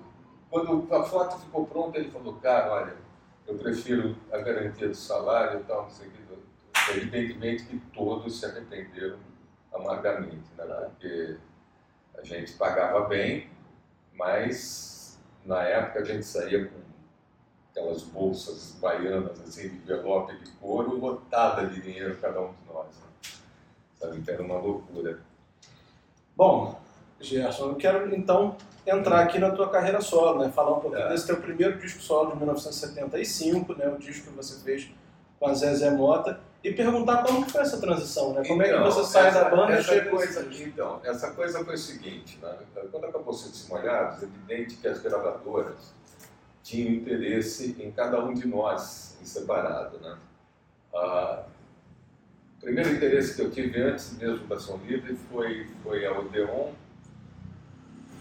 [0.49, 2.97] Quando a foto ficou pronta, ele falou: Cara, olha,
[3.47, 6.21] eu prefiro a garantia do salário e tal, não sei o que.
[6.93, 9.19] Evidentemente que todos se arrependeram
[9.73, 11.37] amargamente, né, porque
[12.19, 13.49] a gente pagava bem,
[14.21, 16.77] mas na época a gente saía com
[17.71, 22.87] aquelas bolsas baianas assim de envelope de couro lotada de dinheiro cada um de nós.
[22.87, 23.31] Né?
[23.99, 24.19] Sabe?
[24.19, 25.21] Então era uma loucura.
[26.37, 26.79] Bom,
[27.19, 28.57] Gerson, eu quero então
[28.87, 30.53] entrar aqui na tua carreira solo, né?
[30.53, 31.09] Falar um pouquinho é.
[31.09, 33.89] desse teu primeiro disco solo de 1975, né?
[33.89, 34.91] O disco que você fez
[35.41, 38.43] com a Zezé Mota e perguntar como foi essa transição, né?
[38.47, 40.63] Como então, é que então, você sai essa, da banda essa e chega coisa aqui,
[40.65, 42.55] Então, essa coisa foi o seguinte, né?
[42.93, 45.95] quando acabou Secos Molhados, é evidente que as gravadoras
[46.63, 50.19] tinham interesse em cada um de nós em separado, né?
[50.95, 51.45] Ah,
[52.59, 56.73] o primeiro interesse que eu tive antes mesmo da Som Livre foi, foi a Odeon.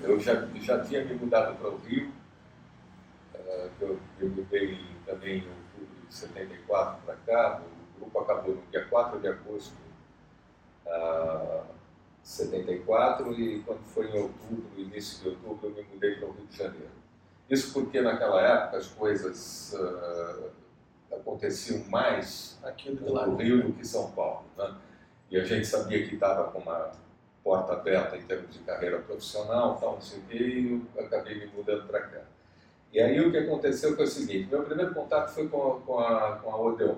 [0.01, 2.10] Eu já, já tinha me mudado para o Rio,
[3.36, 5.43] uh, eu, eu mudei também
[6.10, 7.62] 74 para cá,
[7.95, 11.63] o grupo acabou no dia 4 de agosto de uh,
[12.24, 16.48] 74 e quando foi em outubro, início de outubro, eu me mudei para o Rio
[16.48, 17.00] de Janeiro.
[17.50, 20.52] Isso porque naquela época as coisas uh,
[21.12, 24.45] aconteciam mais aqui no Rio do que São Paulo.
[24.58, 24.76] Né?
[25.32, 26.91] E a gente sabia que estava com uma
[27.43, 31.39] porta aberta em termos de carreira profissional, tal, não sei o quê, e eu acabei
[31.39, 32.22] me mudando para cá.
[32.91, 36.38] E aí o que aconteceu foi o seguinte, meu primeiro contato foi com, com a,
[36.38, 36.95] com a Odeon,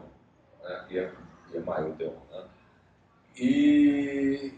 [0.63, 1.11] né?
[1.53, 2.13] EMI Odeon.
[2.31, 2.45] Né?
[3.37, 4.53] E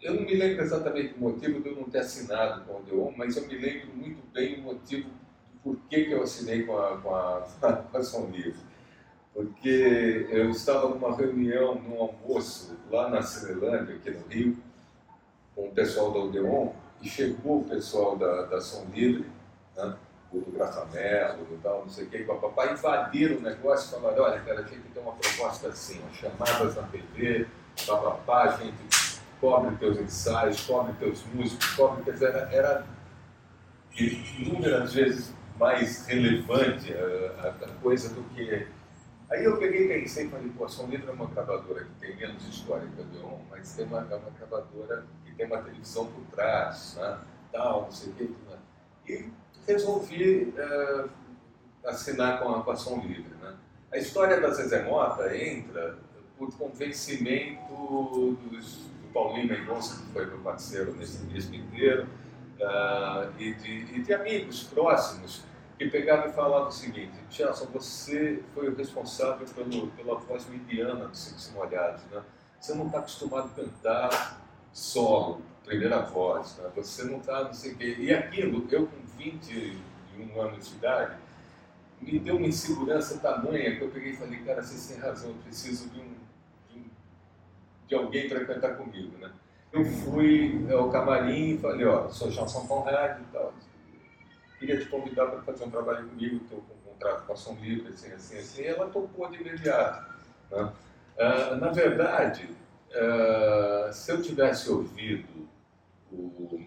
[0.00, 3.12] eu não me lembro exatamente do motivo de eu não ter assinado com a Odeon,
[3.16, 6.96] mas eu me lembro muito bem o motivo do porquê que eu assinei com a,
[6.98, 7.40] com a,
[7.90, 8.70] com a Som Livre.
[9.34, 14.56] Porque eu estava numa reunião, num almoço, lá na Cinelândia, aqui no Rio,
[15.54, 19.26] com o pessoal da Odeon, e chegou o pessoal da, da Som Livre,
[19.76, 19.96] né?
[20.32, 24.22] O do Grafamelo e tal, não sei o que, papai, invadiram o negócio e falaram,
[24.22, 27.46] olha, cara, a gente tem uma proposta assim, chamadas na TV,
[27.86, 32.86] papapá, a gente cobre teus ensaios, cobre teus músicos, cobre, quer dizer, era, era
[34.38, 38.66] inúmeras vezes mais relevante a, a, coisa do que...
[39.30, 42.16] Aí eu peguei e pensei falei, pô, a Som Livre é uma gravadora que tem
[42.16, 46.06] menos história que a Deon, mas tem uma, é uma gravadora que tem uma televisão
[46.06, 47.18] por trás, né?
[47.52, 48.34] tal, não sei o que,
[49.06, 49.30] e
[49.72, 51.08] resolvi uh,
[51.84, 53.34] assinar com a, com a Livre.
[53.40, 53.54] Né?
[53.92, 55.98] A história da Zezé Mota entra
[56.38, 62.06] por convencimento dos, do Paulinho Mendonça, que foi meu parceiro nesse disco inteiro,
[62.60, 65.42] uh, e, de, e de amigos próximos
[65.78, 71.06] que pegavam e falavam o seguinte, Gelson, você foi o responsável pelo, pela voz mediana
[71.06, 72.22] dos Secos Molhados, né?
[72.60, 74.42] Você não está acostumado a cantar
[74.74, 76.70] solo, primeira voz, né?
[76.74, 77.96] você não está, não sei o quê.
[77.98, 81.16] E aquilo, eu com 21 anos de idade,
[82.00, 85.36] me deu uma insegurança tamanha que eu peguei e falei, cara, vocês têm razão, eu
[85.44, 86.14] preciso de, um,
[86.70, 86.84] de, um,
[87.86, 89.30] de alguém para cantar comigo, né?
[89.72, 93.52] Eu fui ao camarim e falei, ó, sou Johnson Conrad e tal,
[94.58, 97.56] queria te convidar para fazer um trabalho comigo, estou com um contrato com a Som
[97.60, 100.12] Livre, assim, assim, assim, e ela topou de imediato,
[100.50, 100.72] né?
[101.16, 102.48] Uh, na verdade,
[102.90, 105.48] uh, se eu tivesse ouvido
[106.12, 106.60] o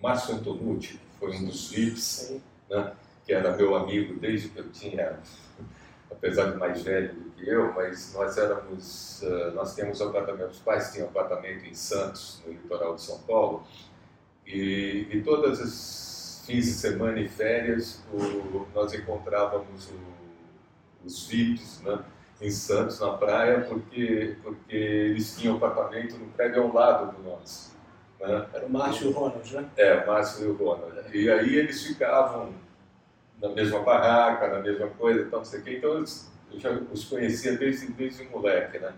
[0.00, 2.36] Márcio Antonucci, foi um dos VIPs,
[2.68, 2.92] né,
[3.24, 5.18] que era meu amigo desde que eu tinha,
[6.10, 10.60] apesar de mais velho do que eu, mas nós éramos, uh, nós tínhamos apartamento, os
[10.60, 13.66] pais tinham apartamento em Santos, no litoral de São Paulo,
[14.46, 21.80] e, e todas as fins de semana e férias o, nós encontrávamos o, os VIPs,
[21.82, 22.04] né,
[22.40, 27.76] em Santos, na praia, porque, porque eles tinham apartamento no prédio ao lado do nosso.
[28.20, 28.46] Né?
[28.52, 29.68] Era o Márcio e o Ronald, né?
[29.76, 31.16] É, o Márcio e o Ronald.
[31.16, 32.52] E aí eles ficavam
[33.40, 35.76] na mesma barraca, na mesma coisa, então não sei o quê.
[35.78, 36.04] Então
[36.52, 38.92] eu já os conhecia desde, desde moleque, né?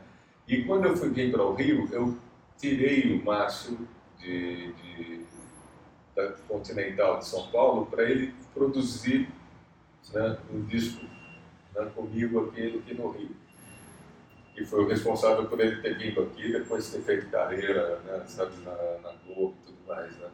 [0.46, 2.16] E quando eu fui vir para o Rio, eu
[2.56, 3.78] tirei o Márcio
[4.18, 5.26] de, de
[6.18, 9.28] da Continental de São Paulo para ele produzir
[10.12, 11.06] né, um disco
[11.78, 13.30] né, comigo aqui, aqui no Rio.
[14.56, 18.56] E foi o responsável por ele ter vindo aqui, depois ter feito carreira né, sabe,
[18.64, 20.16] na, na Globo e tudo mais.
[20.16, 20.28] Né?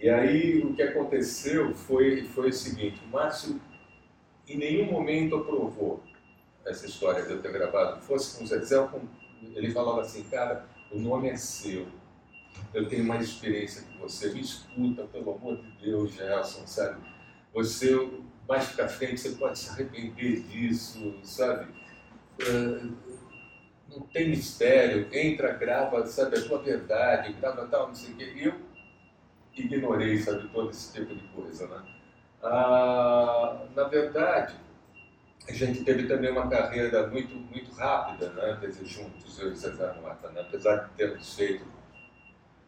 [0.00, 3.60] E aí o que aconteceu foi, foi o seguinte, o Márcio
[4.48, 6.02] em nenhum momento aprovou
[6.64, 8.00] essa história de eu ter gravado.
[8.00, 8.88] Fosse com o Zezé,
[9.54, 11.86] ele falava assim, cara, o nome é seu,
[12.72, 17.00] eu tenho mais experiência que você, me escuta, pelo amor de Deus, Gerson, sabe?
[17.54, 17.94] Você,
[18.48, 21.70] mais pra frente, você pode se arrepender disso, sabe?
[22.40, 22.96] Uh,
[23.90, 28.32] não tem mistério, entra, grava, sabe, a tua verdade, grava tal, não sei o quê.
[28.36, 28.54] Eu
[29.54, 31.82] ignorei, sabe, todo esse tipo de coisa, né?
[32.42, 34.54] Ah, na verdade,
[35.48, 39.98] a gente teve também uma carreira muito, muito rápida, né, dizer, juntos, eu e César
[40.00, 40.42] Mota, né?
[40.42, 41.64] apesar de termos feito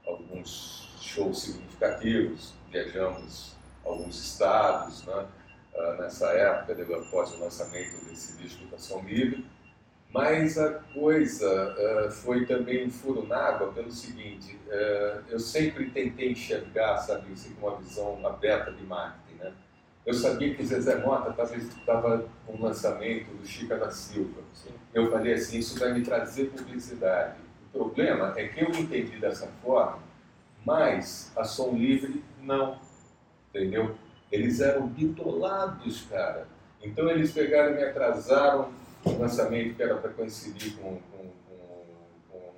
[0.07, 5.27] alguns shows significativos, viajamos alguns estados, né,
[5.99, 9.47] nessa época, após o lançamento desse disco da São Livre,
[10.13, 11.77] mas a coisa
[12.09, 17.33] uh, foi também um furo na água pelo seguinte, uh, eu sempre tentei enxergar, sabe,
[17.33, 19.53] assim, com uma visão aberta de marketing, né?
[20.05, 24.41] Eu sabia que Zezé Mota estava com o lançamento do Chica da Silva.
[24.53, 24.71] Sim.
[24.93, 27.37] Eu falei assim, isso vai me trazer publicidade.
[27.73, 30.01] O problema é que eu entendi dessa forma,
[30.67, 32.81] mas a Som Livre não,
[33.51, 33.95] entendeu?
[34.31, 36.47] Eles eram bitolados, cara.
[36.83, 38.73] Então eles pegaram e me atrasaram
[39.05, 42.53] o lançamento que era para coincidir com, com, com,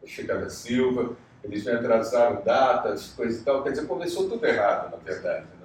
[0.00, 1.16] com Chica da Silva.
[1.42, 3.62] Eles me atrasaram datas, coisas e tal.
[3.62, 5.46] Quer dizer, começou tudo errado, na verdade.
[5.60, 5.63] Né?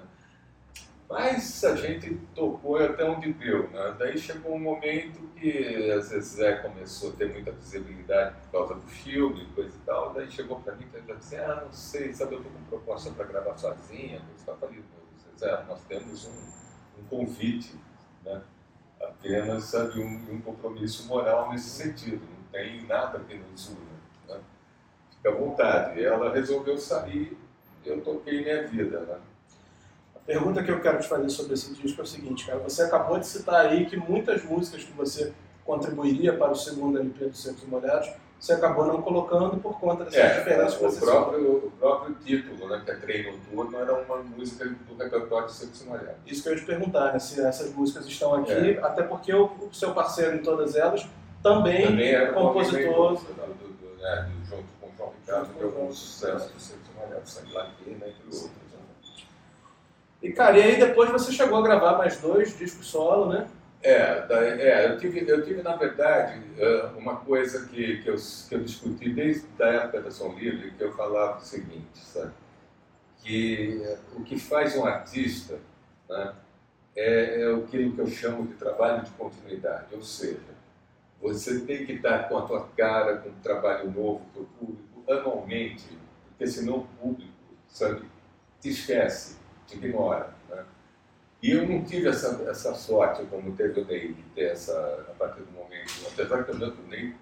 [1.09, 3.67] Mas a gente tocou até onde deu.
[3.71, 3.95] Né?
[3.97, 8.87] Daí chegou um momento que a Zezé começou a ter muita visibilidade por causa do
[8.87, 10.13] filme, coisa e tal.
[10.13, 13.09] Daí chegou para mim e já disse, ah, não sei, sabe, eu estou com proposta
[13.11, 14.21] para gravar sozinha.
[14.47, 14.83] Eu falei,
[15.33, 17.75] Zezé, nós temos um, um convite,
[18.23, 18.43] né?
[19.01, 22.21] apenas sabe, um, um, compromisso moral nesse sentido.
[22.21, 23.79] Não tem nada que nos une.
[24.27, 24.39] Né?
[25.09, 26.03] Fica à vontade.
[26.03, 27.35] Ela resolveu sair
[27.83, 28.99] e eu toquei minha vida.
[28.99, 29.19] Né?
[30.29, 32.59] Pergunta que eu quero te fazer sobre esse disco é o seguinte, cara.
[32.59, 35.33] Você acabou de citar aí que muitas músicas que você
[35.65, 40.19] contribuiria para o segundo LP dos Secos Molhados, você acabou não colocando por conta dessas
[40.19, 43.93] é, diferenças que você o próprio, o próprio título, né, que é Treino Noturno, era
[43.93, 46.15] uma música do repertório de Secos Molhados.
[46.25, 48.79] Isso que eu ia te perguntar, né, se essas músicas estão aqui, é.
[48.81, 51.07] até porque o, o, seu parceiro em todas elas
[51.43, 53.15] também, também era compositor.
[53.15, 56.89] Do, do, do, né, junto com o João Ricardo, que é alguns sucessos do Secos
[56.95, 58.68] Molhados, Sangue Latina, entre outros.
[60.21, 63.47] E, cara, e aí depois você chegou a gravar mais dois discos solo, né?
[63.81, 68.55] É, é eu, tive, eu tive, na verdade, é, uma coisa que, que, eu, que
[68.55, 72.33] eu discuti desde a época da Som Livre, que eu falava o seguinte, sabe?
[73.23, 73.81] Que
[74.15, 75.57] o que faz um artista
[76.09, 76.33] né,
[76.95, 80.59] é, é aquilo que eu chamo de trabalho de continuidade, ou seja,
[81.21, 85.03] você tem que estar com a tua cara, com um trabalho novo para o público
[85.09, 85.87] anualmente,
[86.29, 87.31] porque senão o público,
[87.69, 88.03] sabe,
[88.59, 89.38] te esquece
[89.75, 90.33] ignora.
[90.49, 90.65] Né?
[91.41, 95.13] E eu não tive essa, essa sorte como teve o Ney, de ter essa, a
[95.13, 97.15] partir do momento, apesar que eu Ney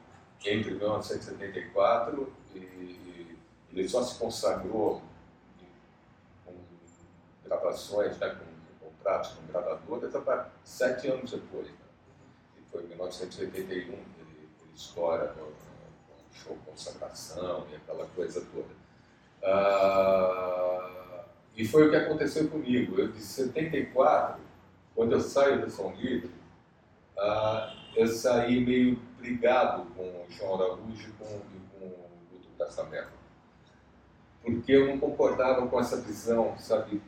[0.46, 3.38] entre 1974 e,
[3.72, 5.02] ele só se consagrou
[6.46, 6.54] com
[7.46, 11.68] gravações, né, com, contratos com gravadoras, a sete anos depois.
[11.68, 11.76] Né?
[12.58, 15.54] E foi em 1981 ele, ele estoura com, o
[16.34, 18.76] show Consagração e aquela coisa toda.
[19.44, 21.07] Ah,
[21.58, 23.00] e foi o que aconteceu comigo.
[23.00, 24.40] Eu, de 74,
[24.94, 26.30] quando eu saio do São Livre,
[27.18, 33.18] ah, eu saí meio brigado com o João Araújo e com, com o Guto Casamento.
[34.44, 37.02] Porque eu não concordava com essa visão, sabe,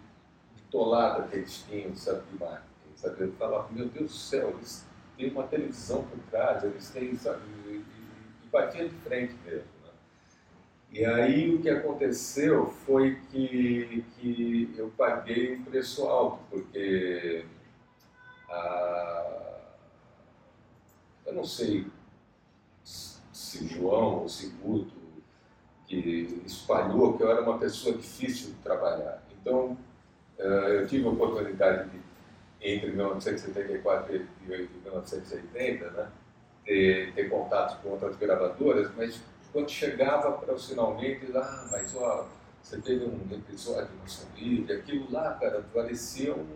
[0.55, 2.95] bitolada que eles tinham, sabe, de marketing.
[2.95, 3.21] Sabe?
[3.21, 4.83] Eu falava, meu Deus do céu, eles
[5.15, 7.85] têm uma televisão por trás, eles têm, sabe, e, e,
[8.45, 9.78] e batia de frente mesmo.
[10.91, 17.45] E aí o que aconteceu foi que, que eu paguei um preço alto, porque
[18.49, 19.59] a,
[21.27, 21.85] eu não sei
[22.83, 24.99] se João ou se Guto
[25.85, 29.23] que espalhou que eu era uma pessoa difícil de trabalhar.
[29.39, 29.75] Então
[30.37, 31.99] eh, eu tive a oportunidade de,
[32.61, 36.09] entre 1974 e 1980, né,
[36.63, 39.19] ter, ter contato com outras gravadoras, mas
[39.51, 42.27] quando chegava para o finalmente, ah, mas ó,
[42.61, 46.47] você teve um episódio no seu livro, aquilo lá, cara, parecia um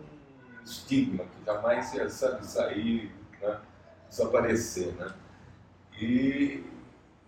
[0.64, 3.60] estigma que jamais ia sabe, sair, né,
[4.08, 5.12] desaparecer, né?
[6.00, 6.64] E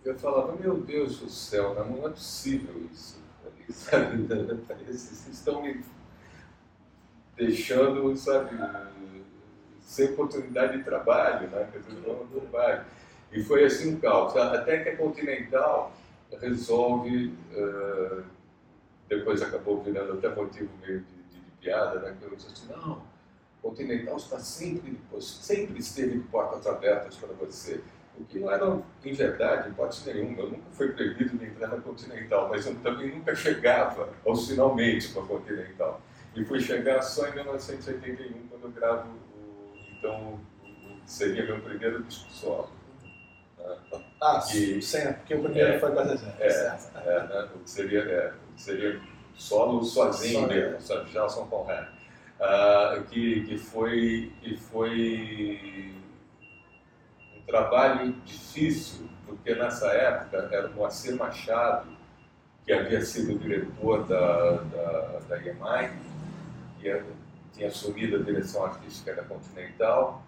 [0.03, 3.17] eu falava, meu Deus do céu, não é possível isso.
[3.67, 5.83] Vocês estão me
[7.35, 8.57] deixando, sabe,
[9.81, 11.67] sem oportunidade de trabalho, né?
[11.71, 12.85] Quer dizer, não trabalho.
[13.31, 14.35] E foi assim um caos.
[14.35, 15.91] Até que a Continental
[16.39, 18.23] resolve, uh,
[19.07, 22.15] depois acabou virando até motivo meio de, de, de piada, né?
[22.19, 23.01] Que eu disse assim, não,
[23.61, 27.81] Continental está sempre, sempre esteve de portas abertas para você.
[28.19, 30.41] O que não era, em verdade, hipótese nenhuma.
[30.41, 35.09] Eu nunca fui proibido de entrar na Continental, mas eu também nunca chegava aos finalmente
[35.09, 36.01] com a Continental.
[36.35, 42.03] E fui chegar só em 1981, quando eu gravo, o, então, o, seria meu primeiro
[42.03, 42.69] disco solo.
[44.21, 44.81] Ah, sim,
[45.13, 46.35] porque o primeiro é, foi com a Zezé.
[46.39, 47.47] É, é, né?
[47.55, 48.99] o que seria, é, o que seria
[49.35, 51.11] solo sozinho Só, mesmo, sabe?
[51.11, 51.87] Já São Conrad.
[52.39, 55.93] Uh, que, que, foi, que foi
[57.35, 61.87] um trabalho difícil, porque nessa época era o Moacir Machado,
[62.65, 65.39] que havia sido diretor da, da, da
[66.79, 67.03] que
[67.53, 70.21] tinha assumido a direção artística da Continental,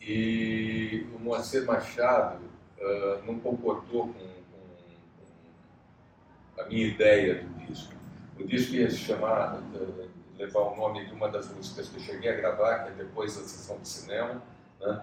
[0.00, 2.44] e o Moacir Machado
[2.78, 5.24] uh, não concordou com, com,
[6.54, 7.94] com, a minha ideia do disco.
[8.38, 12.00] O disco ia se chamar, uh, levar o nome de uma das músicas que eu
[12.00, 14.42] cheguei a gravar, que é depois da sessão de cinema,
[14.80, 15.02] né?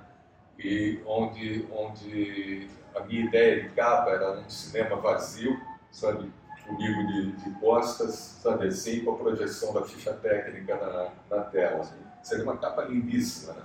[0.57, 5.59] e onde, onde a minha ideia de capa era um cinema vazio,
[5.91, 6.31] sabe,
[6.65, 11.81] comigo de, de costas, sabe assim, com a projeção da ficha técnica na, na tela.
[11.81, 11.95] Assim.
[12.23, 13.61] Seria uma capa lindíssima, né?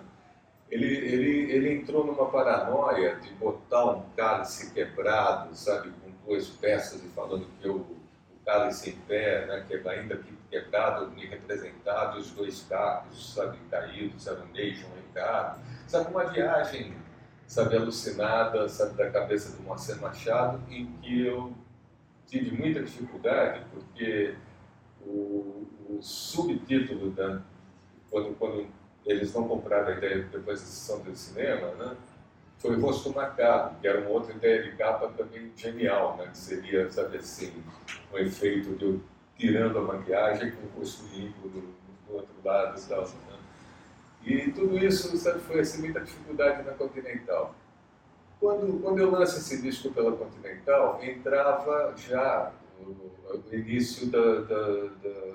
[0.72, 7.04] Ele, ele, ele entrou numa paranoia de botar um cálice quebrado, sabe, com duas peças
[7.04, 7.96] e falando que eu, o
[8.42, 10.16] cálice em pé, né, que ainda
[10.50, 15.60] quebrado, me representado, os dois carros, sabe, caídos, era um um Ricardo.
[15.86, 16.94] Sabe, uma viagem,
[17.46, 21.52] sabe, alucinada, sabe, da cabeça do Marcelo Machado, em que eu
[22.26, 24.36] tive muita dificuldade, porque
[25.02, 27.42] o, o subtítulo, da,
[28.10, 28.66] quando, quando
[29.04, 31.96] eles não compraram a ideia depois da sessão do cinema, né,
[32.58, 36.88] foi Rosto Macabro, que era uma outra ideia de capa também genial, né, que seria,
[36.90, 37.52] sabe assim,
[38.12, 39.00] um efeito de eu
[39.36, 43.02] tirando a maquiagem com o rosto limpo do, do outro lado e tal.
[43.02, 43.38] Né?
[44.24, 47.54] E tudo isso, sabe, foi assim, muita dificuldade na Continental.
[48.38, 54.66] Quando, quando eu lanço esse disco pela Continental, entrava já o, o início da, da,
[55.02, 55.31] da,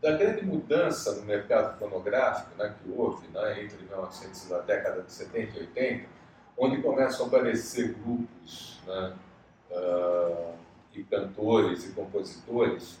[0.00, 5.12] da, grande mudança no mercado fonográfico né, que houve né, entre 1900 a década de
[5.12, 6.08] 70 e 80,
[6.56, 9.12] onde começam a aparecer grupos né,
[9.70, 10.54] uh,
[10.94, 12.98] e cantores e compositores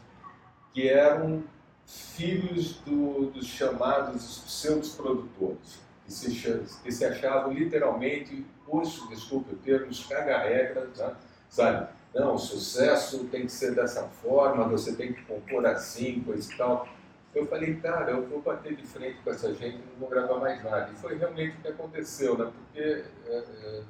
[0.72, 1.42] que eram
[1.86, 9.58] filhos do, dos chamados pseudos produtores que se, que se achavam literalmente, os, desculpe o
[9.58, 11.14] termo, os caga-regras, né?
[11.50, 11.88] sabe?
[12.18, 16.56] Não, o sucesso tem que ser dessa forma, você tem que compor assim, coisa e
[16.56, 16.88] tal.
[17.32, 20.62] Eu falei, cara, eu vou bater de frente com essa gente, não vou gravar mais
[20.64, 20.90] nada.
[20.90, 22.52] E foi realmente o que aconteceu, né?
[22.52, 23.82] Porque é, é,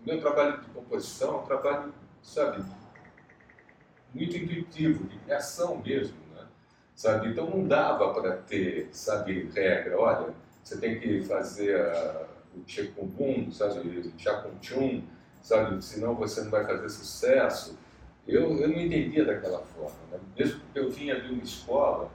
[0.00, 2.64] o meu trabalho de composição é um trabalho, sabe,
[4.14, 6.46] muito intuitivo, de criação mesmo, né?
[6.94, 7.28] Sabe?
[7.28, 13.52] Então não dava para ter, sabe, regra, olha, você tem que fazer a, o Tchekumbum,
[13.52, 15.02] sabe, o Tchakunchum,
[15.46, 17.78] sabe, senão você não vai fazer sucesso.
[18.26, 20.18] Eu, eu não entendia daquela forma, né?
[20.36, 22.10] mesmo porque eu vinha de uma escola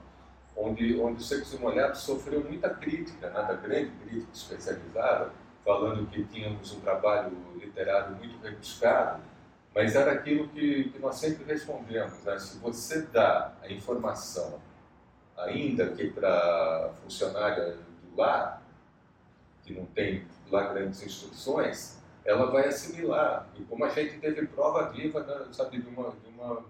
[0.54, 5.30] onde, onde o Secos e Molhados sofreu muita crítica, nada grande crítica especializada,
[5.64, 9.22] falando que tínhamos um trabalho literário muito rebuscado,
[9.74, 12.38] mas era aquilo que, que nós sempre respondemos, né?
[12.38, 14.60] se você dá a informação,
[15.38, 17.78] ainda que para funcionária
[18.14, 18.60] lá,
[19.64, 23.48] que não tem lá grandes instruções, ela vai assimilar.
[23.58, 26.64] E como a gente teve prova viva, né, sabe, de uma, de uma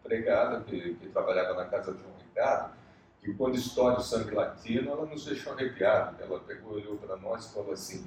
[0.00, 2.72] empregada que, que trabalhava na casa de João Ricardo,
[3.20, 6.16] que quando estoura o sangue latino, ela nos deixou arrepiado.
[6.22, 8.06] Ela pegou, olhou para nós e falou assim,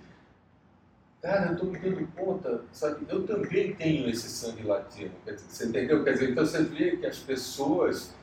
[1.21, 5.11] cara, eu estou me dando conta, sabe, eu também tenho esse sangue latino.
[5.25, 6.03] Você entendeu?
[6.03, 8.13] Quer dizer, então você vê que as pessoas,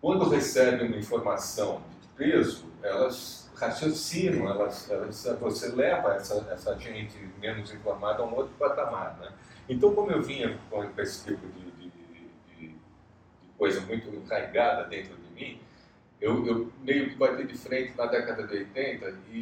[0.00, 7.16] quando recebem uma informação de peso, elas raciocinam, elas, elas, você leva essa, essa gente
[7.40, 9.16] menos informada a um outro patamar.
[9.20, 9.32] Né?
[9.68, 12.74] Então, como eu vinha com esse tipo de, de, de, de
[13.56, 15.60] coisa muito enraigada dentro de mim,
[16.20, 19.38] eu, eu, meio que bati de frente na década de 80 e,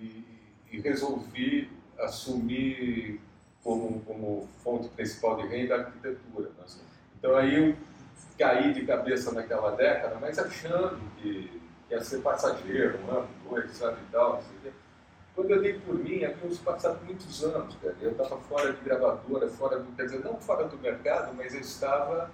[0.00, 0.24] e,
[0.72, 3.20] e resolvi assumir
[3.62, 6.50] como, como fonte principal de renda a arquitetura.
[6.58, 6.64] Né?
[7.18, 7.76] Então aí eu
[8.36, 11.62] caí de cabeça naquela década, mas achando que,
[11.94, 14.72] que ia ser passageiro, um ano, dois, sabe e tal, não sei.
[15.34, 17.96] Quando eu dei por mim, havíamos passado muitos anos, cara.
[18.00, 21.60] Eu estava fora de gravadora, fora do, quer dizer, não fora do mercado, mas eu
[21.60, 22.30] estava,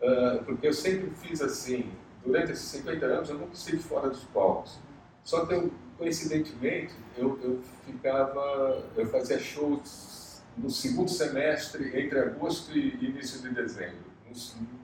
[0.00, 1.92] uh, porque eu sempre fiz assim,
[2.24, 4.78] durante esses 50 anos eu nunca estive fora dos palcos.
[5.22, 12.76] Só que eu, coincidentemente, eu, eu ficava, eu fazia shows no segundo semestre, entre agosto
[12.76, 14.09] e início de dezembro.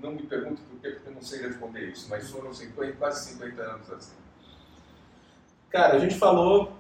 [0.03, 3.33] Não, me pergunte por quê, porque eu não sei responder isso, mas foram 50, quase
[3.33, 4.17] 50 anos assim.
[5.71, 6.73] Cara, a gente falou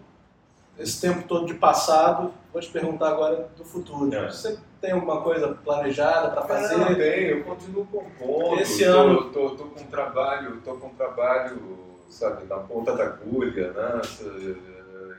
[0.79, 4.15] esse tempo todo de passado, vou te perguntar agora do futuro.
[4.15, 4.31] É.
[4.31, 6.77] Você tem alguma coisa planejada para fazer?
[6.77, 8.61] Não, tenho, eu continuo compondo.
[8.61, 9.31] Esse tô, ano.
[9.31, 14.03] Tô, tô, com um trabalho, tô com um trabalho, sabe, na ponta da agulha, né?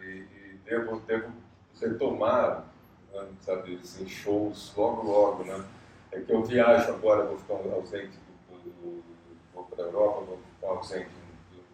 [0.03, 1.31] E, e devo, devo
[1.81, 2.65] retomar,
[3.41, 5.63] sabe, assim, shows logo, logo, né?
[6.11, 8.17] É que eu viajo agora, vou ficar ausente,
[8.49, 9.03] do, do, do,
[9.53, 11.11] vou para a Europa, vou ficar ausente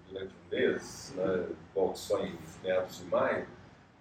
[0.10, 1.48] durante um mês, né?
[1.74, 3.46] volto só em meados de maio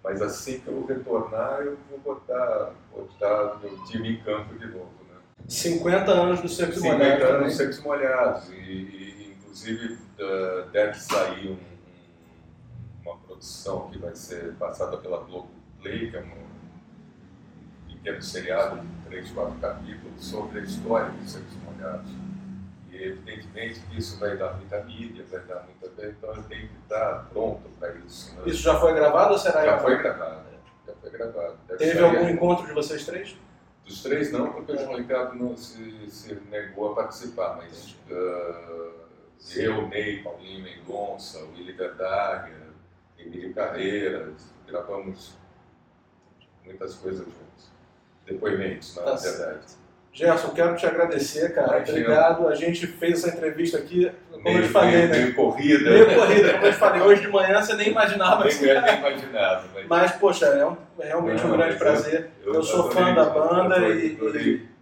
[0.03, 4.91] mas assim que eu retornar, eu vou botar, botar meu time em campo de novo.
[5.09, 5.15] Né?
[5.47, 7.05] 50 anos do Secos Molhados.
[7.05, 8.49] 50 anos do Secos Molhados.
[8.49, 15.23] E, e inclusive, uh, deve sair um, um, uma produção que vai ser passada pela
[15.23, 15.47] Globo
[15.81, 22.09] Play, que é um pequeno seriado 3, 4 capítulos sobre a história dos Secos Molhados.
[22.91, 26.07] E evidentemente que isso vai dar muita mídia, vai dar muita.
[26.07, 28.35] Então eu tenho que estar pronto para isso.
[28.35, 28.41] Né?
[28.47, 30.43] Isso já foi gravado ou será Já foi gravado.
[30.87, 31.57] Já foi gravado.
[31.67, 33.37] Deve Teve algum encontro de vocês três?
[33.85, 38.93] Dos três não, porque o João Ricardo não se, se negou a participar, mas uh,
[39.55, 42.69] eu, Ney, Paulinho Mendonça, Willi Verdager,
[43.19, 45.37] Emílio Carreiras, gravamos
[46.65, 47.72] muitas coisas juntos.
[48.25, 49.69] Depoimentos, na tá verdade.
[49.69, 49.83] Certo.
[50.13, 51.77] Gerson, quero te agradecer, cara.
[51.77, 51.99] Imagina.
[51.99, 52.47] Obrigado.
[52.47, 55.17] A gente fez essa entrevista aqui, como meio, eu te falei, meio, né?
[55.17, 55.89] Meio corrida.
[55.89, 57.01] Meio corrida, como eu te falei.
[57.01, 58.45] Hoje de manhã você nem imaginava.
[58.45, 59.63] Nem, nem imaginava.
[59.73, 59.87] Mas...
[59.87, 62.29] mas, poxa, é, um, é realmente Não, um grande prazer.
[62.45, 64.73] Eu, eu sou fã da banda e, e,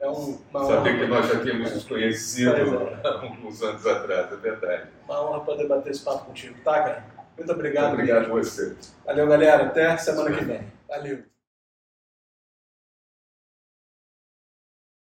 [0.00, 3.06] é um, uma Saber que nós já tínhamos nos conhecido é.
[3.06, 4.88] alguns anos atrás, é verdade.
[5.04, 7.04] Uma honra poder bater esse papo contigo, tá, cara?
[7.36, 7.88] Muito obrigado.
[7.88, 8.74] Muito obrigado a você.
[9.06, 9.64] Valeu, galera.
[9.64, 10.62] Até semana que vem.
[10.88, 11.29] Valeu.